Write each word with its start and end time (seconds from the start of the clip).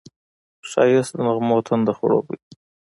ښایست 0.69 1.11
د 1.15 1.17
نغمو 1.25 1.57
تنده 1.67 1.93
خړوبوي 1.97 2.39